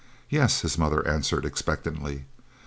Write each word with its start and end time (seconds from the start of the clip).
"Yes," 0.31 0.61
his 0.61 0.79
mother 0.79 1.07
answered 1.07 1.45
expectantly. 1.45 2.25